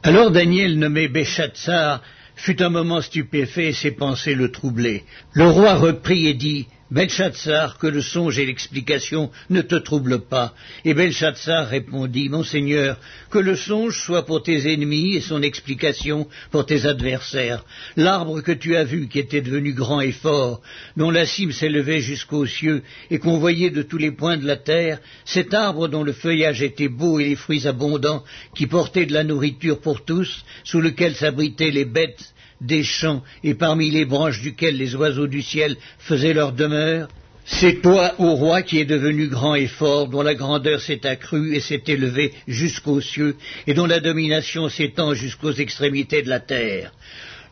Alors 0.05 0.31
Daniel, 0.31 0.77
nommé 0.77 1.07
Béchatsar, 1.07 2.01
fut 2.35 2.61
un 2.61 2.69
moment 2.69 2.99
stupéfait 2.99 3.69
et 3.69 3.73
ses 3.73 3.91
pensées 3.91 4.35
le 4.35 4.51
troublaient. 4.51 5.03
Le 5.31 5.45
roi 5.45 5.75
reprit 5.75 6.27
et 6.27 6.33
dit, 6.33 6.67
Belshazzar, 6.93 7.79
que 7.79 7.87
le 7.87 8.03
songe 8.03 8.37
et 8.37 8.45
l'explication 8.45 9.31
ne 9.49 9.61
te 9.61 9.73
troublent 9.73 10.19
pas. 10.19 10.53
Et 10.85 10.93
Belshazzar 10.93 11.67
répondit, 11.67 12.29
Mon 12.29 12.43
Seigneur, 12.43 12.99
que 13.31 13.39
le 13.39 13.55
songe 13.55 13.99
soit 13.99 14.27
pour 14.27 14.43
tes 14.43 14.71
ennemis 14.71 15.15
et 15.15 15.21
son 15.21 15.41
explication 15.41 16.27
pour 16.51 16.67
tes 16.67 16.85
adversaires. 16.85 17.65
L'arbre 17.95 18.41
que 18.41 18.51
tu 18.51 18.75
as 18.75 18.83
vu, 18.83 19.07
qui 19.07 19.17
était 19.17 19.41
devenu 19.41 19.73
grand 19.73 20.01
et 20.01 20.11
fort, 20.11 20.61
dont 20.95 21.09
la 21.09 21.25
cime 21.25 21.51
s'élevait 21.51 21.99
jusqu'aux 21.99 22.45
cieux 22.45 22.83
et 23.09 23.17
qu'on 23.17 23.39
voyait 23.39 23.71
de 23.71 23.81
tous 23.81 23.97
les 23.97 24.11
points 24.11 24.37
de 24.37 24.45
la 24.45 24.57
terre, 24.57 24.99
cet 25.25 25.55
arbre 25.55 25.87
dont 25.87 26.03
le 26.03 26.13
feuillage 26.13 26.61
était 26.61 26.89
beau 26.89 27.19
et 27.19 27.25
les 27.25 27.35
fruits 27.35 27.67
abondants, 27.67 28.23
qui 28.53 28.67
portaient 28.67 29.07
de 29.07 29.13
la 29.13 29.23
nourriture 29.23 29.81
pour 29.81 30.05
tous, 30.05 30.45
sous 30.63 30.79
lequel 30.79 31.15
s'abritaient 31.15 31.71
les 31.71 31.85
bêtes 31.85 32.32
des 32.63 32.83
champs 32.83 33.23
et 33.43 33.53
parmi 33.53 33.89
les 33.91 34.05
branches 34.05 34.41
duquel 34.41 34.77
les 34.77 34.95
oiseaux 34.95 35.27
du 35.27 35.41
ciel 35.41 35.77
faisaient 35.99 36.33
leur 36.33 36.53
demeure, 36.53 37.07
c'est 37.45 37.81
toi, 37.81 38.15
ô 38.19 38.35
roi, 38.35 38.61
qui 38.61 38.79
es 38.79 38.85
devenu 38.85 39.27
grand 39.27 39.55
et 39.55 39.67
fort, 39.67 40.07
dont 40.07 40.21
la 40.21 40.33
grandeur 40.33 40.79
s'est 40.79 41.05
accrue 41.05 41.55
et 41.55 41.59
s'est 41.59 41.83
élevée 41.87 42.33
jusqu'aux 42.47 43.01
cieux, 43.01 43.35
et 43.67 43.73
dont 43.73 43.85
la 43.85 43.99
domination 43.99 44.69
s'étend 44.69 45.13
jusqu'aux 45.13 45.51
extrémités 45.51 46.21
de 46.21 46.29
la 46.29 46.39
terre. 46.39 46.93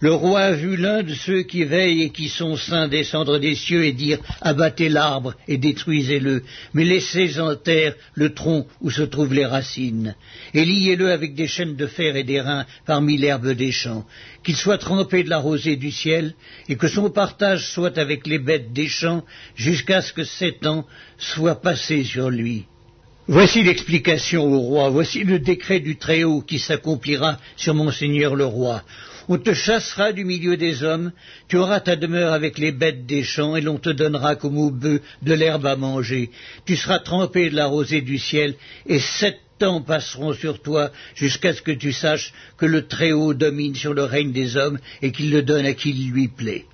Le 0.01 0.15
roi 0.15 0.39
a 0.39 0.51
vu 0.53 0.77
l'un 0.77 1.03
de 1.03 1.13
ceux 1.13 1.43
qui 1.43 1.63
veillent 1.63 2.01
et 2.01 2.09
qui 2.09 2.27
sont 2.27 2.55
saints 2.55 2.87
descendre 2.87 3.37
des 3.37 3.53
cieux 3.53 3.85
et 3.85 3.91
dire 3.91 4.17
Abattez 4.41 4.89
l'arbre 4.89 5.35
et 5.47 5.59
détruisez-le, 5.59 6.41
mais 6.73 6.83
laissez 6.83 7.39
en 7.39 7.55
terre 7.55 7.93
le 8.15 8.33
tronc 8.33 8.65
où 8.81 8.89
se 8.89 9.03
trouvent 9.03 9.35
les 9.35 9.45
racines, 9.45 10.15
et 10.55 10.65
liez-le 10.65 11.11
avec 11.11 11.35
des 11.35 11.45
chaînes 11.45 11.75
de 11.75 11.85
fer 11.85 12.15
et 12.15 12.23
des 12.23 12.41
reins 12.41 12.65
parmi 12.87 13.15
l'herbe 13.15 13.51
des 13.51 13.71
champs, 13.71 14.03
qu'il 14.43 14.55
soit 14.55 14.79
trempé 14.79 15.21
de 15.21 15.29
la 15.29 15.37
rosée 15.37 15.75
du 15.75 15.91
ciel, 15.91 16.33
et 16.67 16.77
que 16.77 16.87
son 16.87 17.11
partage 17.11 17.67
soit 17.67 17.99
avec 17.99 18.25
les 18.25 18.39
bêtes 18.39 18.73
des 18.73 18.87
champs, 18.87 19.23
jusqu'à 19.55 20.01
ce 20.01 20.13
que 20.13 20.23
sept 20.23 20.65
ans 20.65 20.87
soient 21.19 21.61
passés 21.61 22.03
sur 22.03 22.31
lui. 22.31 22.65
Voici 23.27 23.61
l'explication 23.61 24.45
au 24.45 24.59
roi, 24.61 24.89
voici 24.89 25.23
le 25.23 25.37
décret 25.37 25.79
du 25.79 25.95
Très-Haut 25.95 26.41
qui 26.41 26.57
s'accomplira 26.57 27.37
sur 27.55 27.75
mon 27.75 27.91
Seigneur 27.91 28.35
le 28.35 28.45
roi. 28.45 28.83
On 29.33 29.37
te 29.37 29.53
chassera 29.53 30.11
du 30.11 30.25
milieu 30.25 30.57
des 30.57 30.83
hommes, 30.83 31.13
tu 31.47 31.55
auras 31.55 31.79
ta 31.79 31.95
demeure 31.95 32.33
avec 32.33 32.57
les 32.57 32.73
bêtes 32.73 33.05
des 33.05 33.23
champs, 33.23 33.55
et 33.55 33.61
l'on 33.61 33.77
te 33.77 33.89
donnera 33.89 34.35
comme 34.35 34.57
au 34.57 34.71
bœuf 34.71 34.99
de 35.21 35.33
l'herbe 35.33 35.65
à 35.67 35.77
manger. 35.77 36.31
Tu 36.65 36.75
seras 36.75 36.99
trempé 36.99 37.49
de 37.49 37.55
la 37.55 37.67
rosée 37.67 38.01
du 38.01 38.17
ciel, 38.17 38.55
et 38.85 38.99
sept 38.99 39.39
temps 39.57 39.81
passeront 39.83 40.33
sur 40.33 40.61
toi 40.61 40.91
jusqu'à 41.15 41.53
ce 41.53 41.61
que 41.61 41.71
tu 41.71 41.93
saches 41.93 42.33
que 42.57 42.65
le 42.65 42.87
Très-Haut 42.87 43.33
domine 43.33 43.73
sur 43.73 43.93
le 43.93 44.03
règne 44.03 44.33
des 44.33 44.57
hommes 44.57 44.79
et 45.01 45.13
qu'il 45.13 45.31
le 45.31 45.43
donne 45.43 45.65
à 45.65 45.75
qui 45.75 45.91
il 45.91 46.11
lui 46.11 46.27
plaît. 46.27 46.65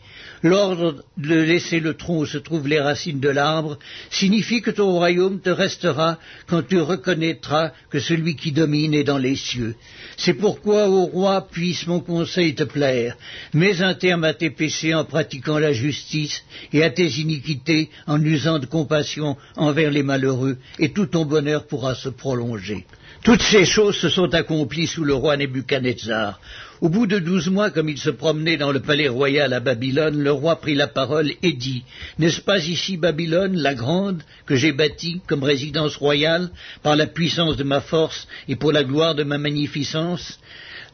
L'ordre 0.44 1.03
de 1.17 1.36
laisser 1.36 1.79
le 1.79 1.96
tronc 1.96 2.20
où 2.20 2.25
se 2.25 2.38
trouvent 2.38 2.67
les 2.67 2.79
racines 2.79 3.20
de 3.20 3.29
l'arbre 3.29 3.79
signifie 4.12 4.62
que 4.62 4.70
ton 4.72 4.91
royaume 4.91 5.39
te 5.39 5.50
restera 5.50 6.20
quand 6.48 6.62
tu 6.67 6.79
reconnaîtras 6.79 7.72
que 7.89 8.00
celui 8.00 8.36
qui 8.36 8.51
domine 8.51 8.94
est 8.94 9.03
dans 9.03 9.17
les 9.17 9.36
cieux. 9.36 9.75
C'est 10.15 10.36
pourquoi, 10.36 10.89
ô 10.89 11.06
roi, 11.06 11.48
puisse 11.51 11.88
mon 11.88 12.00
conseil 12.00 12.53
te 12.53 12.63
plaire. 12.63 13.17
Mets 13.53 13.82
un 13.82 13.96
terme 13.96 14.25
à 14.25 14.34
tes 14.34 14.51
péchés 14.51 14.94
en 14.94 15.06
pratiquant 15.06 15.58
la 15.58 15.74
justice 15.74 16.44
et 16.72 16.84
à 16.84 16.91
tes 16.91 17.10
iniquités 17.20 17.89
en 18.06 18.24
usant 18.24 18.60
de 18.60 18.67
compassion 18.67 19.38
envers 19.56 19.91
les 19.91 20.03
malheureux, 20.03 20.58
et 20.77 20.91
tout 20.91 21.08
ton 21.08 21.25
bonheur 21.25 21.65
pourra 21.65 21.96
se 21.96 22.10
prolonger. 22.10 22.86
Toutes 23.24 23.41
ces 23.41 23.65
choses 23.65 23.97
se 23.97 24.09
sont 24.09 24.33
accomplies 24.33 24.88
sous 24.88 25.03
le 25.03 25.13
roi 25.13 25.38
Nebuchadnezzar. 25.38 26.39
Au 26.79 26.89
bout 26.89 27.07
de 27.07 27.17
douze 27.17 27.47
mois, 27.50 27.71
comme 27.71 27.89
il 27.89 27.97
se 27.97 28.12
promenait 28.12 28.57
dans 28.57 28.71
le 28.71 28.81
palais 28.81 29.07
royal 29.07 29.51
à 29.53 29.59
Babylone, 29.59 30.21
le 30.21 30.31
roi 30.31 30.57
prit 30.57 30.75
la 30.75 30.88
parole 30.88 31.31
et 31.41 31.53
dit 31.53 31.83
N'est-ce 32.19 32.41
pas 32.41 32.59
ici 32.59 32.97
Babylone, 32.97 33.57
la 33.57 33.74
grande, 33.74 34.21
que 34.45 34.55
j'ai 34.55 34.71
bâtie 34.71 35.21
comme 35.27 35.43
résidence 35.43 35.95
royale, 35.95 36.50
par 36.83 36.95
la 36.95 37.07
puissance 37.07 37.57
de 37.57 37.63
ma 37.63 37.81
force 37.81 38.27
et 38.47 38.55
pour 38.55 38.71
la 38.71 38.83
gloire 38.83 39.15
de 39.15 39.24
ma 39.24 39.39
magnificence? 39.39 40.39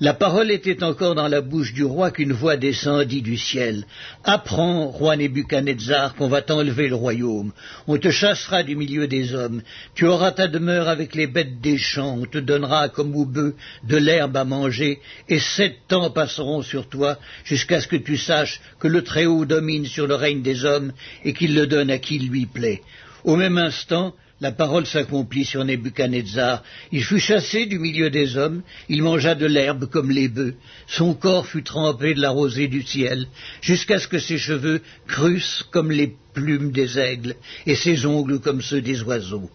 La 0.03 0.13
parole 0.13 0.51
était 0.51 0.83
encore 0.83 1.15
dans 1.15 1.29
la 1.29 1.39
bouche 1.39 1.71
du 1.71 1.85
roi 1.85 2.11
qu'une 2.11 2.33
voix 2.33 2.57
descendit 2.57 3.21
du 3.21 3.37
ciel. 3.37 3.85
Apprends, 4.25 4.87
roi 4.89 5.15
Nebuchadnezzar, 5.15 6.15
qu'on 6.15 6.27
va 6.27 6.41
t'enlever 6.41 6.89
le 6.89 6.95
royaume. 6.95 7.53
On 7.87 7.97
te 7.97 8.11
chassera 8.11 8.63
du 8.63 8.75
milieu 8.75 9.07
des 9.07 9.33
hommes. 9.33 9.61
Tu 9.95 10.05
auras 10.05 10.31
ta 10.31 10.49
demeure 10.49 10.89
avec 10.89 11.15
les 11.15 11.25
bêtes 11.25 11.61
des 11.61 11.77
champs. 11.77 12.17
On 12.19 12.25
te 12.25 12.37
donnera 12.37 12.89
comme 12.89 13.15
au 13.15 13.23
bœuf 13.23 13.53
de 13.85 13.95
l'herbe 13.95 14.35
à 14.35 14.43
manger. 14.43 14.99
Et 15.29 15.39
sept 15.39 15.93
ans 15.93 16.09
passeront 16.09 16.63
sur 16.63 16.89
toi 16.89 17.17
jusqu'à 17.45 17.79
ce 17.79 17.87
que 17.87 17.95
tu 17.95 18.17
saches 18.17 18.59
que 18.81 18.89
le 18.89 19.03
Très-Haut 19.03 19.45
domine 19.45 19.85
sur 19.85 20.05
le 20.05 20.15
règne 20.15 20.41
des 20.41 20.65
hommes 20.65 20.91
et 21.23 21.31
qu'il 21.31 21.55
le 21.55 21.65
donne 21.65 21.89
à 21.89 21.97
qui 21.97 22.19
lui 22.19 22.45
plaît. 22.45 22.81
Au 23.23 23.37
même 23.37 23.57
instant, 23.57 24.13
la 24.43 24.51
parole 24.51 24.85
s'accomplit 24.85 25.45
sur 25.45 25.63
Nebuchadnezzar. 25.63 26.63
Il 26.91 27.01
fut 27.01 27.19
chassé 27.19 27.65
du 27.65 27.79
milieu 27.79 28.09
des 28.09 28.35
hommes, 28.35 28.61
il 28.89 29.01
mangea 29.01 29.35
de 29.35 29.45
l'herbe 29.45 29.85
comme 29.85 30.11
les 30.11 30.27
bœufs, 30.27 30.55
son 30.85 31.13
corps 31.13 31.47
fut 31.47 31.63
trempé 31.63 32.13
de 32.13 32.19
la 32.19 32.31
rosée 32.31 32.67
du 32.67 32.83
ciel, 32.83 33.27
jusqu'à 33.61 33.99
ce 33.99 34.07
que 34.09 34.19
ses 34.19 34.37
cheveux 34.37 34.81
crussent 35.07 35.63
comme 35.71 35.91
les 35.91 36.17
plumes 36.33 36.73
des 36.73 36.99
aigles, 36.99 37.35
et 37.65 37.75
ses 37.75 38.05
ongles 38.05 38.41
comme 38.41 38.61
ceux 38.61 38.81
des 38.81 39.01
oiseaux. 39.03 39.49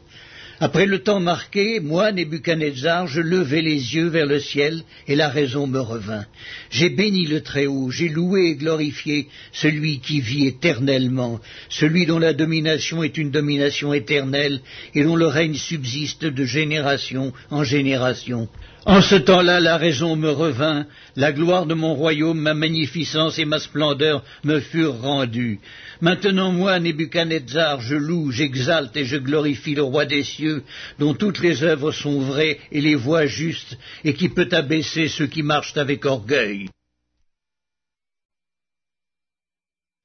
Après 0.60 0.86
le 0.86 0.98
temps 0.98 1.20
marqué, 1.20 1.78
moi, 1.78 2.10
Nebuchadnezzar, 2.10 3.06
je 3.06 3.20
levai 3.20 3.62
les 3.62 3.94
yeux 3.94 4.08
vers 4.08 4.26
le 4.26 4.40
ciel, 4.40 4.82
et 5.06 5.14
la 5.14 5.28
raison 5.28 5.68
me 5.68 5.78
revint. 5.78 6.26
J'ai 6.70 6.90
béni 6.90 7.26
le 7.26 7.42
Très-Haut, 7.42 7.92
j'ai 7.92 8.08
loué 8.08 8.48
et 8.48 8.56
glorifié 8.56 9.28
celui 9.52 10.00
qui 10.00 10.20
vit 10.20 10.48
éternellement, 10.48 11.38
celui 11.68 12.06
dont 12.06 12.18
la 12.18 12.32
domination 12.32 13.04
est 13.04 13.18
une 13.18 13.30
domination 13.30 13.92
éternelle, 13.92 14.60
et 14.96 15.04
dont 15.04 15.14
le 15.14 15.28
règne 15.28 15.54
subsiste 15.54 16.24
de 16.24 16.44
génération 16.44 17.32
en 17.50 17.62
génération. 17.62 18.48
En 18.88 19.02
ce 19.02 19.16
temps-là, 19.16 19.60
la 19.60 19.76
raison 19.76 20.16
me 20.16 20.30
revint, 20.30 20.86
la 21.14 21.30
gloire 21.30 21.66
de 21.66 21.74
mon 21.74 21.92
royaume, 21.92 22.40
ma 22.40 22.54
magnificence 22.54 23.38
et 23.38 23.44
ma 23.44 23.60
splendeur 23.60 24.24
me 24.44 24.60
furent 24.60 25.02
rendues. 25.02 25.60
Maintenant, 26.00 26.52
moi, 26.52 26.80
Nebuchadnezzar, 26.80 27.82
je 27.82 27.96
loue, 27.96 28.30
j'exalte 28.30 28.96
et 28.96 29.04
je 29.04 29.18
glorifie 29.18 29.74
le 29.74 29.82
roi 29.82 30.06
des 30.06 30.22
cieux, 30.22 30.64
dont 30.98 31.12
toutes 31.12 31.40
les 31.40 31.62
œuvres 31.64 31.92
sont 31.92 32.22
vraies 32.22 32.60
et 32.72 32.80
les 32.80 32.94
voies 32.94 33.26
justes, 33.26 33.76
et 34.04 34.14
qui 34.14 34.30
peut 34.30 34.48
abaisser 34.52 35.08
ceux 35.08 35.26
qui 35.26 35.42
marchent 35.42 35.76
avec 35.76 36.06
orgueil. 36.06 36.70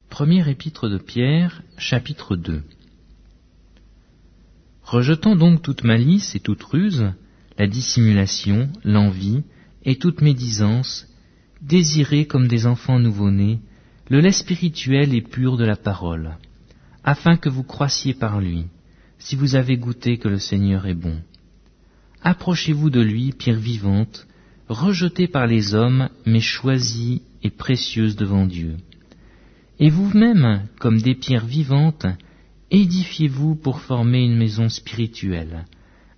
Premier 0.10 0.50
épître 0.50 0.90
de 0.90 0.98
Pierre, 0.98 1.62
chapitre 1.78 2.36
2 2.36 2.62
Rejetant 4.84 5.38
donc 5.38 5.62
toute 5.62 5.86
malice 5.86 6.36
et 6.36 6.42
toute 6.42 6.64
ruse, 6.64 7.14
la 7.58 7.68
dissimulation, 7.68 8.70
l'envie 8.84 9.44
et 9.84 9.96
toute 9.96 10.22
médisance, 10.22 11.08
désirez 11.62 12.26
comme 12.26 12.48
des 12.48 12.66
enfants 12.66 13.00
nouveau-nés 13.00 13.60
le 14.10 14.20
lait 14.20 14.32
spirituel 14.32 15.14
et 15.16 15.22
pur 15.22 15.58
de 15.58 15.66
la 15.66 15.76
parole, 15.76 16.38
afin 17.04 17.38
que 17.38 17.50
vous 17.50 17.64
croissiez 17.64 18.14
par 18.14 18.40
lui, 18.42 18.66
si 19.18 19.36
vous 19.36 19.56
avez 19.56 19.78
goûté 19.78 20.18
que 20.18 20.28
le 20.28 20.40
Seigneur 20.40 20.88
est 20.88 20.94
bon. 20.94 21.22
Approchez-vous 22.22 22.90
de 22.90 23.02
lui, 23.02 23.32
pierre 23.32 23.60
vivante, 23.60 24.28
rejetée 24.68 25.28
par 25.28 25.48
les 25.48 25.74
hommes, 25.74 26.10
mais 26.26 26.42
choisie 26.42 27.22
et 27.44 27.50
précieuse 27.50 28.16
devant 28.16 28.46
Dieu. 28.46 28.78
Et 29.80 29.90
vous-même, 29.90 30.68
comme 30.80 31.02
des 31.02 31.16
pierres 31.16 31.46
vivantes, 31.46 32.06
édifiez-vous 32.72 33.56
pour 33.56 33.82
former 33.82 34.24
une 34.24 34.38
maison 34.38 34.70
spirituelle, 34.70 35.66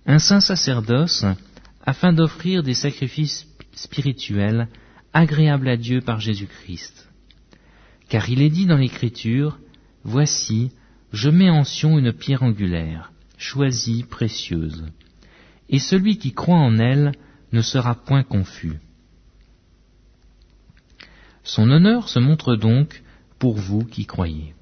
un 0.06 0.18
saint 0.18 0.40
sacerdoce, 0.40 1.24
afin 1.84 2.12
d'offrir 2.12 2.62
des 2.62 2.74
sacrifices 2.74 3.46
spirituels 3.74 4.68
agréables 5.12 5.68
à 5.68 5.76
Dieu 5.76 6.00
par 6.00 6.20
Jésus-Christ. 6.20 7.08
Car 8.08 8.28
il 8.30 8.40
est 8.40 8.50
dit 8.50 8.66
dans 8.66 8.76
l'Écriture, 8.76 9.58
Voici, 10.04 10.70
je 11.12 11.28
mets 11.28 11.50
en 11.50 11.64
Sion 11.64 11.98
une 11.98 12.12
pierre 12.12 12.44
angulaire, 12.44 13.10
choisie, 13.38 14.04
précieuse, 14.04 14.84
et 15.68 15.80
celui 15.80 16.18
qui 16.18 16.32
croit 16.32 16.58
en 16.58 16.78
elle 16.78 17.12
ne 17.52 17.60
sera 17.60 17.96
point 17.96 18.22
confus. 18.22 18.78
Son 21.42 21.70
honneur 21.70 22.08
se 22.08 22.20
montre 22.20 22.54
donc 22.54 23.02
pour 23.40 23.56
vous 23.56 23.84
qui 23.84 24.06
croyez. 24.06 24.54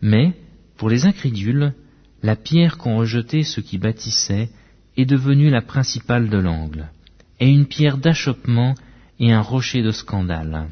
Mais, 0.00 0.34
pour 0.78 0.88
les 0.88 1.04
incrédules, 1.04 1.74
la 2.22 2.36
pierre 2.36 2.78
qu'ont 2.78 2.96
rejetée 2.96 3.44
ceux 3.44 3.62
qui 3.62 3.78
bâtissaient 3.78 4.50
est 4.96 5.06
devenue 5.06 5.50
la 5.50 5.62
principale 5.62 6.28
de 6.28 6.38
l'angle, 6.38 6.88
et 7.38 7.48
une 7.48 7.66
pierre 7.66 7.98
d'achoppement 7.98 8.74
et 9.18 9.32
un 9.32 9.40
rocher 9.40 9.82
de 9.82 9.92
scandale. 9.92 10.68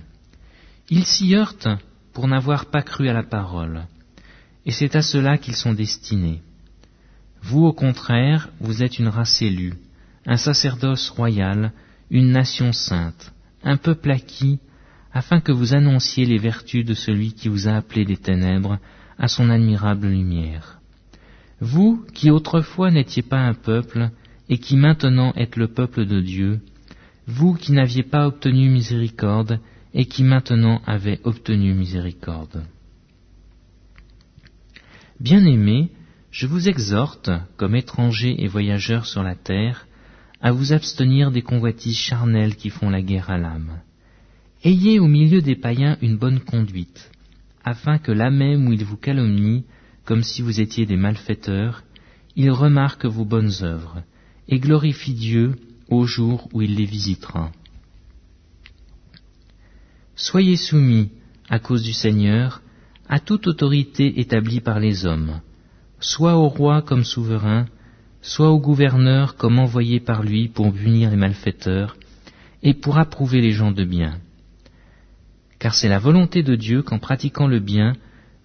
Ils 0.90 1.04
s'y 1.04 1.34
heurtent 1.34 1.68
pour 2.12 2.28
n'avoir 2.28 2.66
pas 2.66 2.82
cru 2.82 3.08
à 3.08 3.12
la 3.12 3.22
parole, 3.22 3.86
et 4.66 4.72
c'est 4.72 4.96
à 4.96 5.02
cela 5.02 5.38
qu'ils 5.38 5.56
sont 5.56 5.72
destinés. 5.72 6.42
Vous, 7.42 7.64
au 7.64 7.72
contraire, 7.72 8.50
vous 8.60 8.82
êtes 8.82 8.98
une 8.98 9.08
race 9.08 9.40
élue, 9.40 9.74
un 10.26 10.36
sacerdoce 10.36 11.08
royal, 11.10 11.72
une 12.10 12.32
nation 12.32 12.72
sainte, 12.72 13.32
un 13.62 13.76
peuple 13.76 14.10
acquis, 14.10 14.58
afin 15.12 15.40
que 15.40 15.52
vous 15.52 15.74
annonciez 15.74 16.26
les 16.26 16.38
vertus 16.38 16.84
de 16.84 16.94
celui 16.94 17.32
qui 17.32 17.48
vous 17.48 17.68
a 17.68 17.76
appelé 17.76 18.04
des 18.04 18.16
ténèbres 18.16 18.78
à 19.18 19.28
son 19.28 19.50
admirable 19.50 20.08
lumière. 20.08 20.77
Vous 21.60 22.04
qui 22.14 22.30
autrefois 22.30 22.90
n'étiez 22.90 23.22
pas 23.22 23.40
un 23.40 23.54
peuple, 23.54 24.10
et 24.48 24.58
qui 24.58 24.76
maintenant 24.76 25.32
êtes 25.34 25.56
le 25.56 25.68
peuple 25.68 26.06
de 26.06 26.20
Dieu, 26.20 26.60
vous 27.26 27.54
qui 27.54 27.72
n'aviez 27.72 28.02
pas 28.02 28.26
obtenu 28.26 28.70
miséricorde, 28.70 29.60
et 29.92 30.06
qui 30.06 30.22
maintenant 30.22 30.80
avez 30.86 31.20
obtenu 31.24 31.74
miséricorde. 31.74 32.64
Bien-aimés, 35.20 35.90
je 36.30 36.46
vous 36.46 36.68
exhorte, 36.68 37.30
comme 37.56 37.74
étrangers 37.74 38.42
et 38.42 38.46
voyageurs 38.46 39.06
sur 39.06 39.22
la 39.22 39.34
terre, 39.34 39.86
à 40.40 40.52
vous 40.52 40.72
abstenir 40.72 41.30
des 41.32 41.42
convoitises 41.42 41.96
charnelles 41.96 42.54
qui 42.54 42.70
font 42.70 42.90
la 42.90 43.02
guerre 43.02 43.30
à 43.30 43.38
l'âme. 43.38 43.80
Ayez 44.62 45.00
au 45.00 45.08
milieu 45.08 45.40
des 45.40 45.56
païens 45.56 45.98
une 46.00 46.16
bonne 46.16 46.40
conduite, 46.40 47.10
afin 47.64 47.98
que 47.98 48.12
là 48.12 48.30
même 48.30 48.68
où 48.68 48.72
ils 48.72 48.84
vous 48.84 48.96
calomnient, 48.96 49.64
comme 50.08 50.22
si 50.22 50.40
vous 50.40 50.58
étiez 50.58 50.86
des 50.86 50.96
malfaiteurs, 50.96 51.82
ils 52.34 52.50
remarquent 52.50 53.04
vos 53.04 53.26
bonnes 53.26 53.52
œuvres, 53.60 54.02
et 54.48 54.58
glorifient 54.58 55.12
Dieu 55.12 55.56
au 55.90 56.06
jour 56.06 56.48
où 56.54 56.62
il 56.62 56.76
les 56.76 56.86
visitera. 56.86 57.52
Soyez 60.16 60.56
soumis, 60.56 61.10
à 61.50 61.58
cause 61.58 61.82
du 61.82 61.92
Seigneur, 61.92 62.62
à 63.06 63.20
toute 63.20 63.48
autorité 63.48 64.18
établie 64.18 64.62
par 64.62 64.80
les 64.80 65.04
hommes, 65.04 65.42
soit 66.00 66.36
au 66.38 66.48
roi 66.48 66.80
comme 66.80 67.04
souverain, 67.04 67.66
soit 68.22 68.48
au 68.48 68.58
gouverneur 68.58 69.36
comme 69.36 69.58
envoyé 69.58 70.00
par 70.00 70.22
lui 70.22 70.48
pour 70.48 70.72
punir 70.72 71.10
les 71.10 71.16
malfaiteurs 71.16 71.98
et 72.62 72.72
pour 72.72 72.96
approuver 72.96 73.42
les 73.42 73.52
gens 73.52 73.72
de 73.72 73.84
bien. 73.84 74.20
Car 75.58 75.74
c'est 75.74 75.90
la 75.90 75.98
volonté 75.98 76.42
de 76.42 76.54
Dieu 76.54 76.80
qu'en 76.80 76.98
pratiquant 76.98 77.46
le 77.46 77.60
bien, 77.60 77.92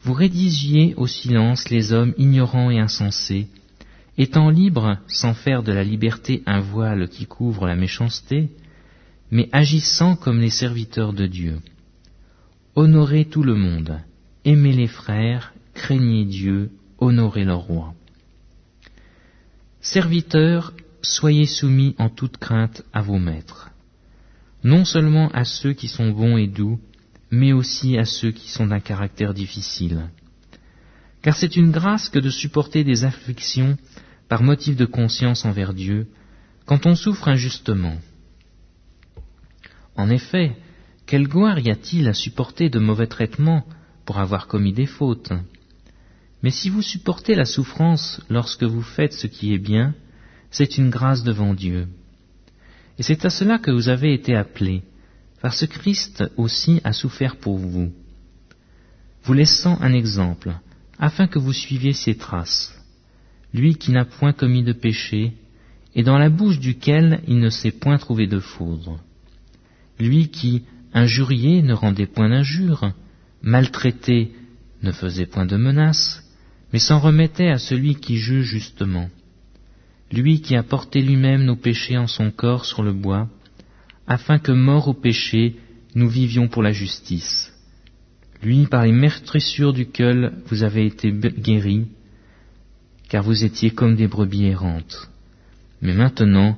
vous 0.03 0.13
rédigiez 0.13 0.93
au 0.95 1.07
silence 1.07 1.69
les 1.69 1.93
hommes 1.93 2.13
ignorants 2.17 2.69
et 2.69 2.79
insensés, 2.79 3.47
étant 4.17 4.49
libres 4.49 4.97
sans 5.07 5.33
faire 5.33 5.63
de 5.63 5.71
la 5.71 5.83
liberté 5.83 6.43
un 6.45 6.59
voile 6.59 7.07
qui 7.07 7.25
couvre 7.25 7.67
la 7.67 7.75
méchanceté, 7.75 8.49
mais 9.31 9.49
agissant 9.51 10.15
comme 10.15 10.39
les 10.39 10.49
serviteurs 10.49 11.13
de 11.13 11.25
Dieu. 11.25 11.59
Honorez 12.75 13.25
tout 13.25 13.43
le 13.43 13.55
monde, 13.55 13.99
aimez 14.43 14.73
les 14.73 14.87
frères, 14.87 15.53
craignez 15.73 16.25
Dieu, 16.25 16.71
honorez 16.99 17.45
leur 17.45 17.61
roi. 17.61 17.93
Serviteurs, 19.79 20.73
soyez 21.01 21.45
soumis 21.45 21.95
en 21.97 22.09
toute 22.09 22.37
crainte 22.37 22.83
à 22.93 23.01
vos 23.01 23.19
maîtres, 23.19 23.71
non 24.63 24.85
seulement 24.85 25.29
à 25.29 25.45
ceux 25.45 25.73
qui 25.73 25.87
sont 25.87 26.11
bons 26.11 26.37
et 26.37 26.47
doux, 26.47 26.79
mais 27.33 27.51
aussi 27.51 27.97
à 27.97 28.05
ceux 28.05 28.31
qui 28.31 28.47
sont 28.51 28.67
d'un 28.67 28.79
caractère 28.79 29.33
difficile. 29.33 30.11
Car 31.23 31.35
c'est 31.35 31.55
une 31.55 31.71
grâce 31.71 32.07
que 32.07 32.19
de 32.19 32.29
supporter 32.29 32.83
des 32.83 33.05
afflictions 33.05 33.75
par 34.29 34.43
motif 34.43 34.75
de 34.75 34.85
conscience 34.85 35.43
envers 35.43 35.73
Dieu, 35.73 36.07
quand 36.67 36.85
on 36.85 36.95
souffre 36.95 37.27
injustement. 37.27 37.97
En 39.95 40.11
effet, 40.11 40.55
quelle 41.07 41.27
gloire 41.27 41.57
y 41.57 41.71
a-t-il 41.71 42.07
à 42.07 42.13
supporter 42.13 42.69
de 42.69 42.77
mauvais 42.77 43.07
traitements 43.07 43.65
pour 44.05 44.19
avoir 44.19 44.45
commis 44.45 44.73
des 44.73 44.85
fautes? 44.85 45.33
Mais 46.43 46.51
si 46.51 46.69
vous 46.69 46.83
supportez 46.83 47.33
la 47.33 47.45
souffrance 47.45 48.21
lorsque 48.29 48.63
vous 48.63 48.83
faites 48.83 49.13
ce 49.13 49.25
qui 49.25 49.55
est 49.55 49.63
bien, 49.71 49.95
c'est 50.51 50.77
une 50.77 50.91
grâce 50.91 51.23
devant 51.23 51.55
Dieu. 51.55 51.87
Et 52.99 53.03
c'est 53.03 53.25
à 53.25 53.31
cela 53.31 53.57
que 53.57 53.71
vous 53.71 53.89
avez 53.89 54.13
été 54.13 54.35
appelés, 54.35 54.83
parce 55.43 55.59
que 55.59 55.65
Christ 55.65 56.23
aussi 56.37 56.79
a 56.85 56.93
souffert 56.93 57.35
pour 57.35 57.57
vous, 57.57 57.91
vous 59.25 59.33
laissant 59.33 59.77
un 59.81 59.91
exemple, 59.91 60.53
afin 60.97 61.27
que 61.27 61.37
vous 61.37 61.51
suiviez 61.51 61.91
ses 61.91 62.15
traces. 62.15 62.73
Lui 63.53 63.75
qui 63.75 63.91
n'a 63.91 64.05
point 64.05 64.31
commis 64.31 64.63
de 64.63 64.71
péché, 64.71 65.33
et 65.95 66.03
dans 66.03 66.17
la 66.17 66.29
bouche 66.29 66.59
duquel 66.59 67.21
il 67.27 67.39
ne 67.39 67.49
s'est 67.49 67.73
point 67.73 67.97
trouvé 67.97 68.25
de 68.25 68.39
foudre. 68.39 69.01
Lui 69.99 70.29
qui, 70.29 70.63
injurié, 70.93 71.61
ne 71.61 71.73
rendait 71.73 72.07
point 72.07 72.29
d'injure, 72.29 72.93
maltraité, 73.41 74.31
ne 74.81 74.93
faisait 74.93 75.25
point 75.25 75.45
de 75.45 75.57
menaces, 75.57 76.23
mais 76.71 76.79
s'en 76.79 76.99
remettait 76.99 77.49
à 77.49 77.57
celui 77.57 77.95
qui 77.95 78.15
juge 78.15 78.45
justement, 78.45 79.09
lui 80.09 80.39
qui 80.39 80.55
a 80.55 80.63
porté 80.63 81.01
lui-même 81.01 81.43
nos 81.43 81.57
péchés 81.57 81.97
en 81.97 82.07
son 82.07 82.31
corps 82.31 82.63
sur 82.63 82.81
le 82.81 82.93
bois, 82.93 83.27
afin 84.07 84.39
que, 84.39 84.51
morts 84.51 84.87
au 84.87 84.93
péché, 84.93 85.55
nous 85.95 86.09
vivions 86.09 86.47
pour 86.47 86.63
la 86.63 86.71
justice. 86.71 87.51
Lui, 88.41 88.65
par 88.67 88.83
les 88.83 88.91
meurtrissures 88.91 89.73
duquel 89.73 90.33
vous 90.47 90.63
avez 90.63 90.85
été 90.85 91.11
guéris, 91.11 91.87
car 93.09 93.23
vous 93.23 93.43
étiez 93.43 93.71
comme 93.71 93.95
des 93.95 94.07
brebis 94.07 94.45
errantes. 94.45 95.09
Mais 95.81 95.93
maintenant, 95.93 96.57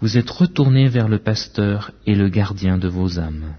vous 0.00 0.18
êtes 0.18 0.30
retournés 0.30 0.88
vers 0.88 1.08
le 1.08 1.18
pasteur 1.18 1.92
et 2.06 2.14
le 2.14 2.28
gardien 2.28 2.78
de 2.78 2.88
vos 2.88 3.18
âmes. 3.18 3.54